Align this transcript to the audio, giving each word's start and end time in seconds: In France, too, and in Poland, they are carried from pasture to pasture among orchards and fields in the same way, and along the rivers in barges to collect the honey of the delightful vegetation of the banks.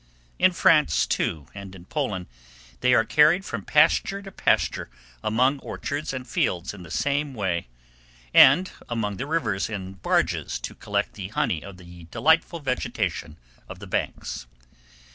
In 0.39 0.51
France, 0.51 1.05
too, 1.05 1.45
and 1.53 1.75
in 1.75 1.85
Poland, 1.85 2.25
they 2.79 2.95
are 2.95 3.05
carried 3.05 3.45
from 3.45 3.61
pasture 3.63 4.19
to 4.23 4.31
pasture 4.31 4.89
among 5.23 5.59
orchards 5.59 6.11
and 6.11 6.27
fields 6.27 6.73
in 6.73 6.81
the 6.81 6.89
same 6.89 7.35
way, 7.35 7.67
and 8.33 8.71
along 8.89 9.17
the 9.17 9.27
rivers 9.27 9.69
in 9.69 9.93
barges 9.93 10.57
to 10.61 10.73
collect 10.73 11.13
the 11.13 11.27
honey 11.27 11.63
of 11.63 11.77
the 11.77 12.05
delightful 12.05 12.59
vegetation 12.61 13.37
of 13.69 13.77
the 13.77 13.85
banks. 13.85 14.47